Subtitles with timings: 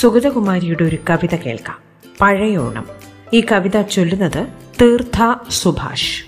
[0.00, 1.78] സുഗതകുമാരിയുടെ ഒരു കവിത കേൾക്കാം.
[2.20, 2.86] പഴയോണം
[3.32, 4.46] ഈ കവിത ചൊല്ലുന്നത്
[4.82, 6.25] തീർത്ഥ സുഭാഷ്.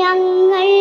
[0.00, 0.79] ഞങ്ങൾ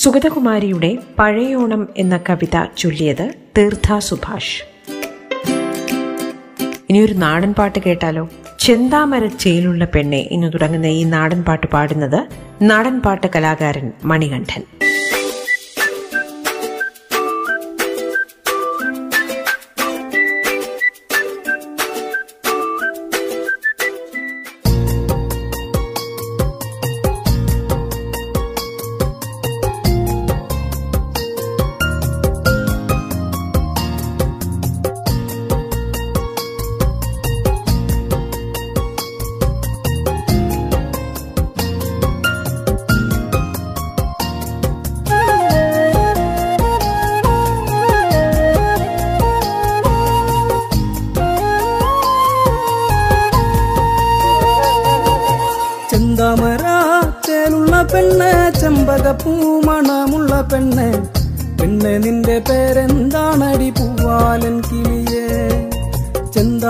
[0.02, 4.64] സുഗതകുമാരിയുടെ പഴയോണം എന്ന കവിത ചൊല്ലിയത് തീർത്ഥ സുഭാഷ്.
[6.90, 8.30] ഇനിയൊരു നാടൻ പാട്ട് കേട്ടാലോ?
[8.60, 12.20] ചെന്താമര ചേലുള്ള പെണ്ണെ ഇന്ന് തുടങ്ങുന്ന ഈ നാടൻ പാട്ട് പാടുന്നത്
[12.62, 14.64] നാടൻ പാട്ട് കലാകാരൻ മണികണ്ഠൻ.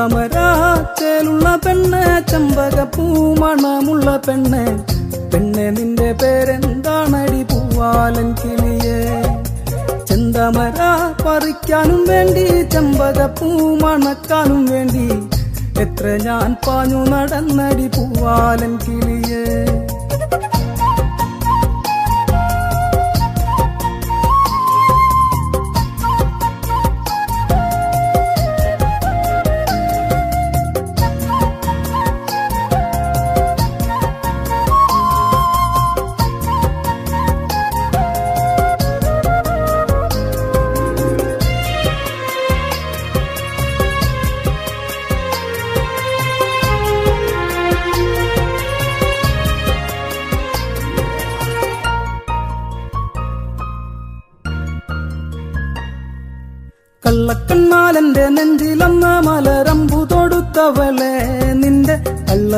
[0.09, 0.37] ചെന്താമര
[0.99, 3.03] ചേലുള്ള പെണ്ണ് ചെമ്പകപ്പൂ
[3.41, 4.61] മണമുള്ള പെണ്ണ്.
[5.31, 8.97] പെണ്ണ് നിന്റെ പേരെന്താണടി പൂവാലൻ കിളിയേ?
[10.09, 10.79] ചെന്തമര
[11.25, 13.49] പറിക്കാനും വേണ്ടി ചെമ്പകപ്പൂ
[13.83, 15.05] മണക്കാനും വേണ്ടി.
[15.83, 19.28] എത്ര ഞാൻ പാഞ്ഞു നടന്നടി പൂവാലൻ കിളിയേ?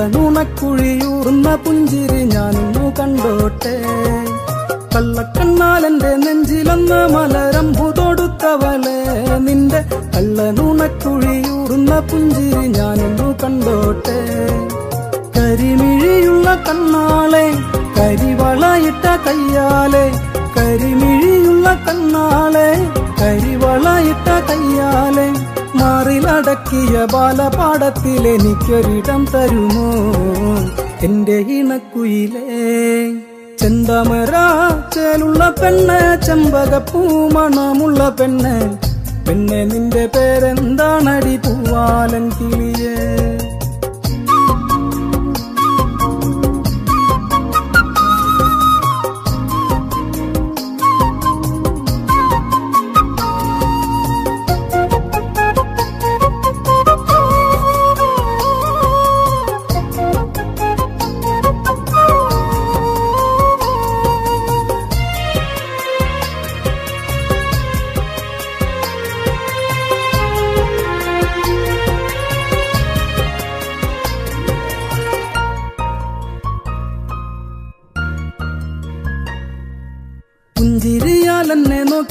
[0.01, 3.83] കള്ളനുണക്കുഴിയൂർന്ന പുഞ്ചിരി ഞാനിന്നു കണ്ടോട്ടെ.
[4.95, 8.97] കള്ളക്കണ്ണാലെന്റെ നെഞ്ചിലൊന്ന് മലരമ്പു തൊടുത്തവളെ.
[9.37, 14.19] നിന്റെ കള്ളനുണക്കുഴിയൂർന്ന പുഞ്ചിരി ഞാനിന്നു കണ്ടോട്ടെ.
[15.37, 17.53] കരിമിഴിയുള്ള കണ്ണാളെ
[18.11, 20.05] കരിവളയിട്ട കയ്യാലെ
[20.55, 22.69] കരിമിഴിയുള്ള കണ്ണാളെ
[23.19, 25.27] കരിവളയിട്ട കയ്യാലെ
[25.75, 29.87] മാറിലടക്കിയ ബാലപാടത്തിൽ എനിക്കൊരിടം തരുമോ?
[31.01, 32.65] എന്റെ ഇണക്കുയിലേ
[33.61, 37.03] ചെന്തമരാച്ചേലുള്ള ചേലുള്ള പെണ്ണ് ചെമ്പകപ്പൂ
[37.35, 38.55] മണമുള്ള പെണ്ണ്
[39.27, 42.97] പെണ്ണെ നിന്റെ പേരെന്താണടി പൂവാലൻ കിളിയേ?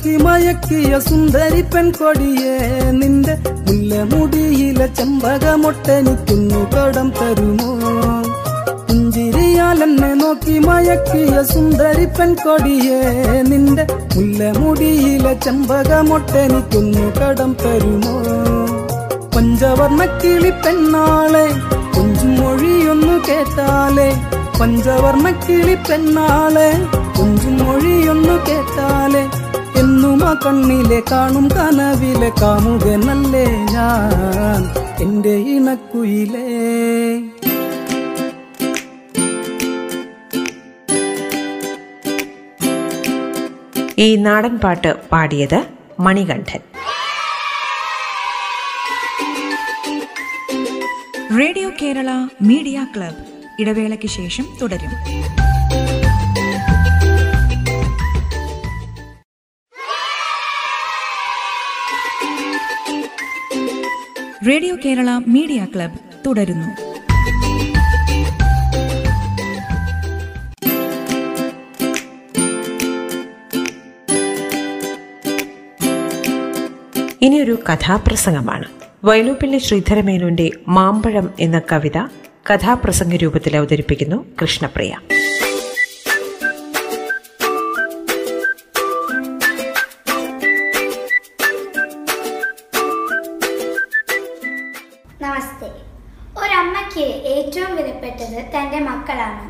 [0.01, 2.55] എന്നെ മയക്കിയ സുന്ദരി പെൺകൊടിയെ
[2.91, 3.35] നിന്റെ
[3.67, 7.71] മുല്ലമുടിയിലെ ചെമ്പകമൊട്ടെനിക്കുന്നു കടം തരുമോ?
[8.89, 9.81] പുഞ്ചിരിയാൽ
[10.15, 13.01] നോക്കി മയക്കിയ സുന്ദരി പെൺകൊടിയെ
[13.49, 18.17] നിന്റെ മുല്ലമുടിയിലെ ചെമ്പകമൊട്ടെനിക്കുന്നു കടം തരുമോ?
[19.37, 21.47] പഞ്ചവർണ കിളി പെണ്ണാളെ
[21.97, 24.11] കുഞ്ചും മൊഴിയൊന്നു കേട്ടാലേ.
[24.61, 26.71] പഞ്ചവർണ കിളി പെണ്ണാളെ
[27.19, 29.25] കുഞ്ചും മൊഴിയൊന്നു കേട്ടാലേ.
[30.25, 34.63] ആ കണ്ണിലെ കാണും കനവിലെ കാമുകനല്ലേ ഞാൻ?
[35.03, 36.45] എന്റെ ഇണക്കുയിലേ.
[43.99, 45.65] ഈ നാടൻ പാട്ട് പാടിയത്
[46.01, 46.61] Manikandan.
[51.39, 52.11] Radio Kerala
[52.43, 53.17] media club.
[53.61, 55.21] ഇടവേളയ്ക്ക് ശേഷം തുടരും.
[64.49, 66.69] റേഡിയോ കേരള മീഡിയ ക്ലബ് തുടരുന്നു.
[77.23, 78.65] ഇനിയൊരു കഥാപ്രസംഗമാണ്.
[79.05, 81.99] വയലൂപ്പിള്ളി ശ്രീധരമേനോന്റെ മാമ്പഴം എന്ന കവിത
[82.55, 84.97] കഥാപ്രസംഗ രൂപത്തിൽ അവതരിപ്പിക്കുന്നു കൃഷ്ണപ്രിയ.
[98.55, 99.47] തന്റെ മക്കളാണ്.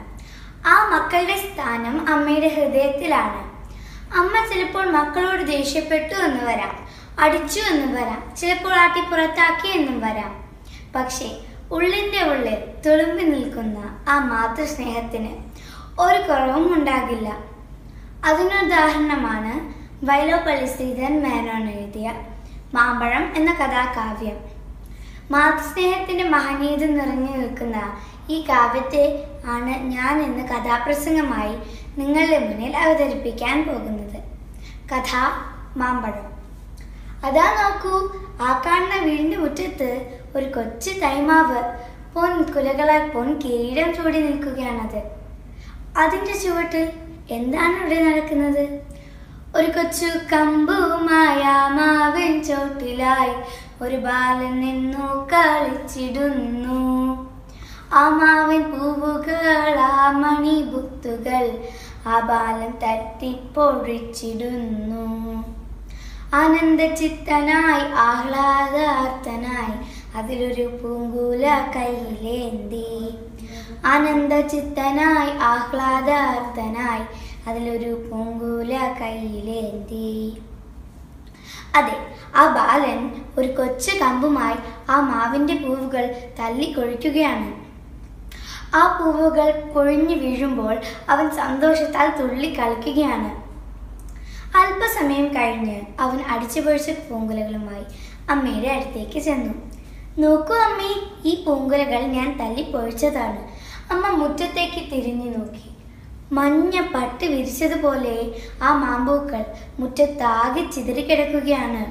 [0.67, 3.41] ആ മക്കളുടെ സ്ഥാനം അമ്മയുടെ ഹൃദയത്തിലാണ്.
[4.19, 6.75] അമ്മ ചിലപ്പോൾ മക്കളോട് ദേഷ്യപ്പെട്ടു എന്ന് വരാം
[7.21, 10.33] അടിച്ചു എന്നും വരാം ചിലപ്പോൾ ആട്ടി പുറത്താക്കി എന്നും വരാം.
[10.95, 11.29] പക്ഷേ
[11.73, 13.79] ഉള്ളിന്റെ ഉള്ളിൽ തുളുമ്പി നിൽക്കുന്ന
[14.09, 15.33] ആ മാതൃസ്നേഹത്തിന്
[16.01, 17.29] ഒരു കുറവും ഉണ്ടാകില്ല.
[18.25, 19.53] അതിനുദാഹരണമാണ്
[20.05, 22.13] വൈലോപ്പള്ളി ശ്രീധരൻ മേനോൻ എഴുതിയ
[22.75, 24.60] മാമ്പഴം എന്ന കഥാകാവ്യം.
[25.31, 27.77] മാതൃസ്നേഹത്തിന്റെ മഹനീയത നിറഞ്ഞു നിൽക്കുന്ന
[28.31, 31.55] ഈ കാവ്യത്തെ ആണ് ഞാൻ ഇന്ന് കഥാപ്രസംഗമായി
[31.99, 34.19] നിങ്ങളുടെ മുന്നിൽ അവതരിപ്പിക്കാൻ പോകുന്നത്.
[34.93, 35.13] കഥ
[35.77, 36.27] മാമ്പഴം.
[37.25, 37.95] അതാ നോക്കൂ
[38.41, 39.91] ആ കാണുന്ന വീടിന്റെ മുറ്റത്ത്
[40.37, 41.61] ഒരു കൊച്ചു തൈമാവ്
[42.15, 45.01] പൊൻ കുലകളാൽ പൊൻ കിരീടം ചൂടി നിൽക്കുകയാണത്.
[45.97, 46.93] അതിന്റെ ചുവട്ടിൽ
[47.31, 48.90] എന്താണ് ഇവിടെ നടക്കുന്നത്?
[49.57, 51.43] ഒരു കൊച്ചു കമ്പുമായ
[51.77, 53.35] മാവിൻ ചോട്ടിലായി
[53.85, 56.81] ഒരു ബാലൻ നിന്നു കളിച്ചിടുന്നു.
[57.95, 61.47] ആ മാവിൻ പൂവുകൾ ആ മണിബുത്തുകൾ
[62.07, 65.07] ആ ബാലൻ തട്ടിപ്പൊഴിച്ചിടുന്നു
[66.35, 69.77] ആനന്ദചിത്തനായി ആഹ്ലാദാർത്ഥനായി
[70.19, 71.45] അതിലൊരു പൂങ്കൂല
[71.77, 72.93] കയ്യിലേന്തി.
[73.85, 77.05] ആനന്ദചിത്തനായി ആഹ്ലാദാർത്ഥനായി
[77.51, 80.13] അതിലൊരു പൂങ്കൂല കയ്യിലേന്തി.
[81.75, 81.97] അതെ
[82.37, 83.01] ആ ബാലൻ
[83.39, 84.57] ഒരു കൊച്ചു കമ്പുമായി
[84.91, 86.05] ആ മാവിന്റെ പൂവുകൾ
[86.39, 87.49] തല്ലിക്കൊഴിക്കുകയാണ്.
[88.75, 90.77] ആ പൂവുകൾ കൊഴിഞ്ഞു വീഴുമ്പോൾ
[91.09, 93.31] അവൻ സന്തോഷത്താൽ തുള്ളി കളിക്കുകയാണ്
[94.57, 97.85] അല്പസമയം കഴിഞ്ഞ് അവൻ അടിച്ചു പൊഴിച്ച പൂങ്കുലകളുമായി
[98.31, 99.55] അമ്മയുടെ അടുത്തേക്ക് ചെന്നു.
[100.19, 100.93] നോക്കൂ അമ്മേ
[101.25, 103.41] ഈ പൂങ്കുലകൾ ഞാൻ തല്ലി തല്ലിപ്പൊഴിച്ചതാണ്.
[103.93, 105.70] അമ്മ മുറ്റത്തേക്ക് തിരിഞ്ഞു നോക്കി.
[106.33, 108.17] മഞ്ഞ പട്ട് വിരിച്ചതുപോലെ
[108.63, 109.43] ആ മാമ്പൂക്കൾ
[109.81, 111.83] മുറ്റത്താകെ ചിതറിക്കിടക്കുകയാണ്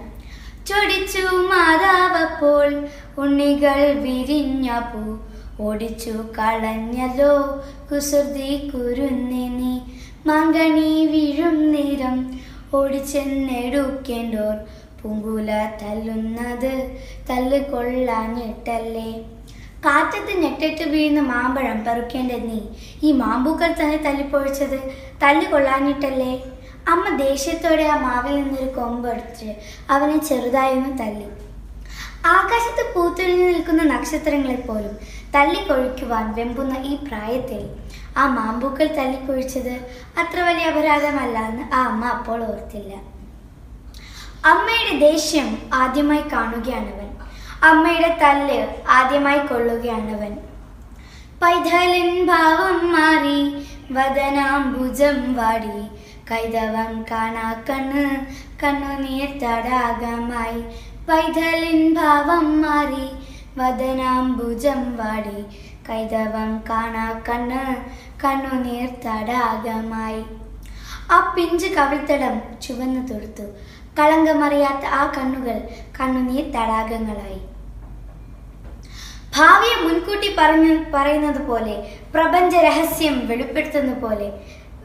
[0.67, 2.67] ചൊടിച്ചു മാതാവപ്പോൾ
[3.17, 5.03] ഉണ്ണികൾ വിരിഞ്ഞ പൂ
[5.67, 7.33] ഓടിച്ചു കളഞ്ഞല്ലോ
[7.89, 9.75] കുസൃതി കുരുന്നിനി
[10.27, 12.17] മങ്കണി വീഴും നിരം
[12.79, 14.55] ഓടിച്ചെന്നെടുക്കേണ്ടോർ.
[15.01, 15.49] പൂങ്കുല
[15.81, 16.73] തല്ലുന്നത്
[17.29, 19.11] തല്ല് കൊള്ളാഞ്ഞിട്ടല്ലേ.
[19.85, 22.59] കാറ്റത്ത് ഞെട്ടിട്ട് വീഴുന്ന മാമ്പഴം പെറുക്കേണ്ട നീ?
[23.03, 24.79] ഈ മാമ്പൂക്കൾ തന്നെ തല്ലിപ്പൊഴിച്ചത്
[25.21, 26.33] തല്ല് കൊള്ളാഞ്ഞിട്ടല്ലേ
[26.87, 29.49] അമ്മ ദേഷ്യത്തോടെ ആ മാവിൽ നിന്നൊരു കൊമ്പ് കൊമ്പെടുത്ത്
[29.89, 31.27] അവനെ ചെറുതായി ഒന്ന് തല്ലി.
[32.25, 34.95] ആകാശത്ത് പൂത്തൊഴിഞ്ഞു നിൽക്കുന്ന നക്ഷത്രങ്ങളെ പോലും
[35.35, 37.61] തല്ലിക്കൊഴിക്കുവാൻ വെമ്പുന്ന ഈ പ്രായത്തിൽ
[38.17, 39.73] ആ മാമ്പൂക്കൾ തല്ലിക്കൊഴിച്ചത്
[40.21, 42.93] അത്ര വലിയ അപരാധമല്ല എന്ന് ആ അമ്മ അപ്പോൾ ഓർത്തില്ല.
[44.43, 47.08] അമ്മയുടെ ദേഷ്യം ആദ്യമായി കാണുകയാണവൻ
[47.63, 50.33] അമ്മയുടെ തല്ല് ആദ്യമായി കൊള്ളുകയാണവൻ.
[51.41, 53.39] പൈതലിൻ ഭാവം മാറി
[53.91, 55.79] വദനാംബുജം വാടി.
[56.31, 58.05] കൈതവം കാണാ കണ്ണ്
[58.63, 60.61] കണ്ണുനീർ തടാകമായി.
[61.09, 63.07] പൈതലിൻ ഭാവം മാറി
[63.57, 65.39] വദനാംബുജം വാടി.
[65.89, 67.63] കൈതവം കാണാ കണ്ണ്
[68.23, 70.23] കണ്ണുനീർ തടാകമായി.
[71.11, 73.45] ആ പിഞ്ച് കവിൾത്തടം ചുവന്നു തൊടുത്തു
[73.97, 75.57] കളങ്കമറിയാത്ത ആ കണ്ണുകൾ
[75.99, 77.41] കണ്ണുനീർ തടാകങ്ങളായി.
[79.35, 81.75] ഭാവിയെ മുൻകൂട്ടി പറഞ്ഞു പറയുന്നത് പോലെ
[82.13, 84.27] പ്രപഞ്ച രഹസ്യം വെളിപ്പെടുത്തുന്ന പോലെ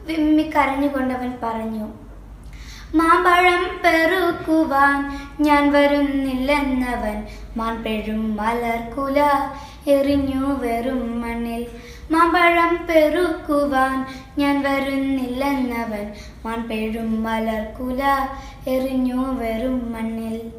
[0.07, 1.85] വിമ്മിക്കരഞ്ഞുകൊണ്ടവൻ പറഞ്ഞു
[2.95, 4.97] മാമ്പഴം പെറുക്കുവാൻ
[5.39, 7.17] ഞാൻ വരുന്നില്ലെന്നവൻ
[7.57, 9.19] മാൻപെഴും മലർക്കുല
[9.87, 11.63] എറിഞ്ഞു വെറും മണ്ണിൽ
[12.11, 14.05] മാമ്പഴം പെറുക്കുവാൻ
[14.37, 16.13] ഞാൻ വരുന്നില്ലെന്നവൻ.
[16.45, 18.27] മാൻപെഴും മലർക്കുല
[18.67, 20.51] എറിഞ്ഞു വെറും മണ്ണിൽ.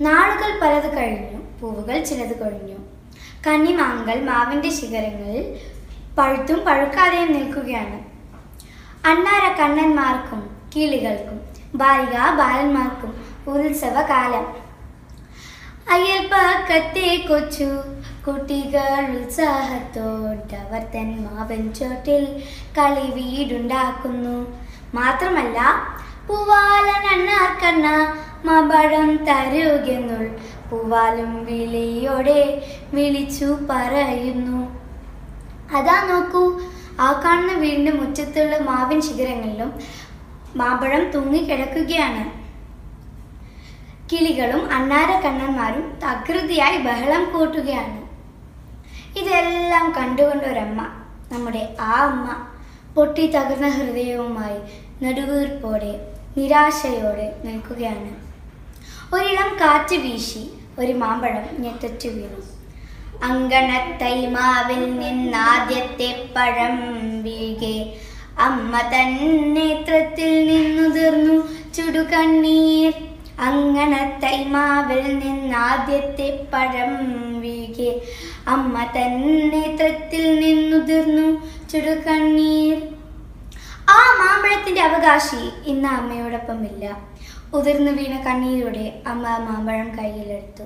[0.00, 2.76] നാളുകൾ പലത് കഴിഞ്ഞു പൂവുകൾ ചിലത് കൊഴിഞ്ഞു.
[3.46, 5.58] കന്നിമാങ്കൾ മാവിന്റെ ശിഖരങ്ങളിൽ
[6.18, 7.98] പഴുത്തും പഴുക്കാതെയും നിൽക്കുകയാണ്.
[9.06, 11.40] അണ്ണാര കണ്ണന്മാർക്കും കിളികൾക്കും
[11.74, 14.70] ബാലിക ബാലന്മാർക്കും ഉത്സവകാലം.
[15.92, 22.24] അയൽപ്പക്കത്തെ കൊച്ചു കുട്ടികൾ ഉത്സാഹത്തോടവർ തൻ മാവൻ ചോട്ടിൽ
[22.78, 24.46] കളി വീടുണ്ടാക്കുന്നു.
[24.94, 25.58] മാത്രമല്ല
[26.26, 27.86] പൂവാലൻ അണ്ണാർക്കണ്ണ
[28.44, 30.26] മപഴം തരുകെന്നുൾ
[30.70, 32.42] പൂവാലും വിളിയോടെ
[32.94, 34.60] വിളിച്ചു പറയുന്നു.
[35.78, 36.60] അതാ നോക്കൂ
[37.00, 39.72] ആ കാണുന്ന വീടിന്റെ മുറ്റത്തുള്ള മാവിൻ ശിഖരങ്ങളിലും
[40.56, 42.24] മാമ്പഴം തൂങ്ങിക്കിടക്കുകയാണ്.
[44.12, 47.99] കിളികളും അണ്ണാര കണ്ണന്മാരും തകൃതിയായി ബഹളം കൂട്ടുകയാണ്.
[49.16, 50.86] ഇതെല്ലാം കണ്ടുകൊണ്ട് ഒരമ്മ
[51.32, 52.46] നമ്മുടെ ആ അമ്മ
[52.94, 54.58] പൊട്ടി തകർന്ന ഹൃദയവുമായി
[55.04, 58.30] നെടുവീർപ്പോടെ നിരാശയോടെ നിൽക്കുകയാണ്.
[59.14, 62.40] ഒരിളം കാറ്റ് വീശി ഒരു മാമ്പഴം ഞെട്ടച്ചു വീണു.
[63.24, 66.76] അങ്കണത്തൈ മാവിൽ നിന്നാദ്യത്തെ പഴം
[67.22, 67.96] വീഴെ.
[68.38, 69.10] അമ്മ തൻ
[69.54, 73.09] നേത്രത്തിൽ നിന്നുതിർന്നു ചുടുകണ്ണീർ
[73.40, 76.92] അങ്ങനത്തെ തൈമാവിൽ നിന്നാദ്യത്തെ പഴം
[77.40, 78.02] വീകെ.
[78.48, 81.26] അമ്മ തന്നെ നേത്രത്തിൽ നിന്നുതിർന്നു
[81.68, 82.78] ചുടുകണ്ണീർ.
[83.90, 86.96] ആ മാമ്പഴത്തിന്റെ അവകാശി ഇന്ന് അമ്മയോടൊപ്പമില്ല.
[87.54, 90.64] ഉതിർന്നു വീണ കണ്ണീരോടെ അമ്മ മാമ്പഴം കയ്യിലെടുത്തു.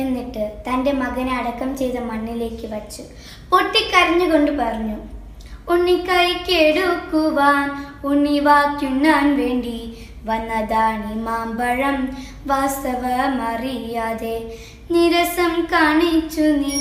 [0.00, 3.02] എന്നിട്ട് തന്റെ മകനെ അടക്കം ചെയ്ത മണ്ണിലേക്ക് വച്ചു.
[3.50, 4.96] പൊട്ടിക്കരഞ്ഞുകൊണ്ട് പറഞ്ഞു
[5.68, 7.64] ഉണ്ണിക്കൈക്കെടുക്കുവാൻ
[8.04, 9.78] ഉണ്ണി വാക്കുണ്ണാൻ വേണ്ടി
[10.26, 12.16] വന്നതാണി മാമ്പഴം.
[12.46, 14.36] വാസ്തവമറിയാതെ
[14.90, 16.76] നിരസം കാണിച്ചു നീ.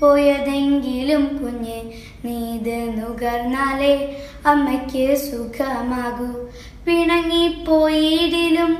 [0.00, 1.80] പോയതെങ്കിലും കുഞ്ഞ്
[2.24, 3.94] നീത് നുകർന്നാലേ
[4.46, 6.30] അമ്മയ്ക്ക് സുഖമാകൂ.
[6.86, 8.72] പിണങ്ങിപ്പോയിടിലും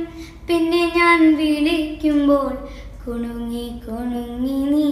[0.48, 2.52] പിന്നെ ഞാൻ വിളിക്കുമ്പോൾ
[3.04, 4.88] കുണുങ്ങി കുണുങ്ങി നീ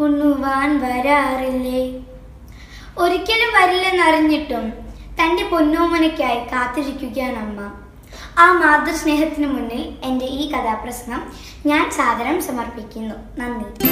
[0.00, 1.82] ഉണ്ണുവാൻ വരാറില്ലേ?
[2.98, 4.72] ഒരിക്കലും വരില്ലെന്നറിഞ്ഞിട്ടും
[5.18, 7.87] തന്റെ പൊന്നോമനയ്ക്കായി കാത്തിരിക്കുകയാണ് അമ്മ.
[8.40, 11.22] ആ മാതൃസ്നേഹത്തിന് മുന്നിൽ എന്റെ ഈ കഥാപ്രസംഗം
[11.66, 13.14] ഞാൻ സാദരം സമർപ്പിക്കുന്നു.
[13.38, 13.88] നന്ദി.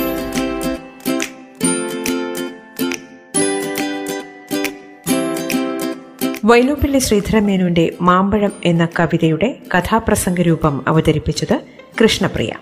[6.44, 11.60] വൈലോപ്പിള്ളി ശ്രീധരമേനോന്റെ മാമ്പഴം എന്ന കവിതയുടെ കഥാപ്രസംഗ രൂപം അവതരിപ്പിച്ചത്
[12.02, 12.52] കൃഷ്ണപ്രിയ.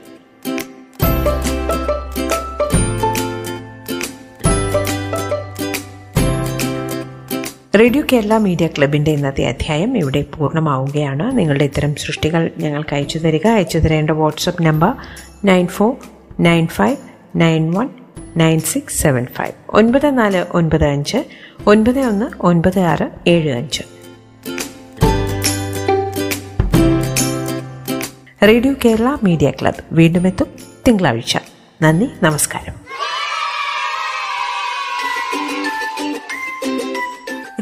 [7.81, 11.39] റേഡിയോ കേരള മീഡിയ ക്ലബിന്റെ ഇന്നത്തെ അധ്യായം ഇവിടെ പൂർണമാവുകയാണ്.
[11.39, 13.47] നിങ്ങളുടെ ഇത്തരം സൃഷ്ടികൾ ഞങ്ങൾക്ക് അയച്ചു തരിക.
[13.47, 14.93] അയച്ചു തരേണ്ട WhatsApp number
[15.45, 15.97] nine four
[16.41, 16.97] nine five
[17.37, 17.89] nine one
[18.37, 19.53] nine six seven five.
[19.71, 21.25] ഒൻപത് നാല് ഒൻപത് അഞ്ച്
[21.67, 23.83] ഒൻപത് ഒന്ന് ഒൻപത് ആറ് ഏഴ് അഞ്ച്.
[28.43, 30.47] റേഡിയോ കേരള മീഡിയ ക്ലബ് വീണ്ടും എത്തും
[30.89, 31.39] തിങ്കളാഴ്ച.
[31.83, 32.84] നന്ദി നമസ്കാരം.